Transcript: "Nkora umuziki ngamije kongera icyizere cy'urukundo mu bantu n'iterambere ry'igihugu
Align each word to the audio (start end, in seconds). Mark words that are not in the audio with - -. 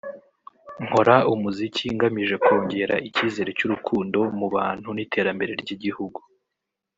"Nkora 0.85 1.15
umuziki 1.33 1.83
ngamije 1.95 2.35
kongera 2.43 2.95
icyizere 3.07 3.49
cy'urukundo 3.57 4.19
mu 4.39 4.47
bantu 4.55 4.89
n'iterambere 4.93 5.53
ry'igihugu 5.61 6.19